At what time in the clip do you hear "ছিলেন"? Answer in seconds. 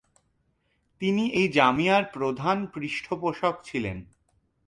3.63-3.97